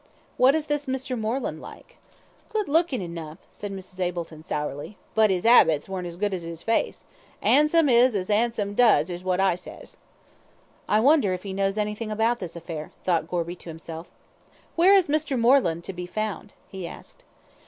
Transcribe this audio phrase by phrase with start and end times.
[0.35, 1.15] "What is this Mr.
[1.15, 1.97] Moreland like?"
[2.49, 3.99] "Good lookin' enough," said Mrs.
[3.99, 7.05] Hableton sourly, "but 'is 'abits weren't as good as 'is face
[7.43, 9.97] 'andsom is as 'andsom does, is what I ses."
[10.89, 14.09] "I wonder if he knows anything about this affair," thought Gorby to himself
[14.75, 15.37] "Where is Mr.
[15.39, 17.23] Moreland to be found?" he asked.